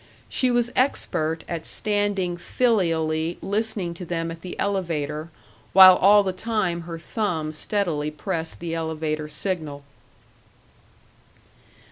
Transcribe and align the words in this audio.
She 0.29 0.49
was 0.49 0.71
expert 0.75 1.43
at 1.47 1.63
standing 1.63 2.35
filially 2.35 3.37
listening 3.39 3.93
to 3.93 4.03
them 4.03 4.31
at 4.31 4.41
the 4.41 4.57
elevator, 4.59 5.29
while 5.73 5.95
all 5.97 6.23
the 6.23 6.33
time 6.33 6.81
her 6.89 6.97
thumb 6.97 7.51
steadily 7.51 8.09
pressed 8.09 8.59
the 8.59 8.73
elevator 8.73 9.27
signal. 9.27 9.83